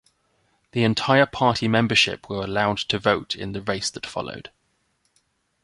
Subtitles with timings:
[0.71, 4.49] The entire party membership were allowed to vote in the race that followed.